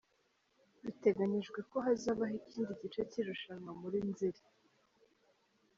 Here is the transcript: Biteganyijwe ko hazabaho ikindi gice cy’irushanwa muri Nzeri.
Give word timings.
Biteganyijwe 0.83 1.59
ko 1.69 1.77
hazabaho 1.85 2.35
ikindi 2.41 2.71
gice 2.81 3.01
cy’irushanwa 3.09 3.71
muri 3.81 3.97
Nzeri. 4.09 4.41